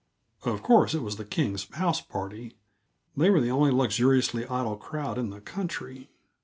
Of 0.41 0.63
course, 0.63 0.95
it 0.95 1.03
was 1.03 1.17
the 1.17 1.25
Kings' 1.25 1.69
house 1.75 2.01
party; 2.01 2.57
they 3.15 3.29
were 3.29 3.39
the 3.39 3.51
only 3.51 3.69
luxuriously 3.69 4.47
idle 4.47 4.75
crowd 4.77 5.19
in 5.19 5.29
the 5.29 5.41
country. 5.41 6.09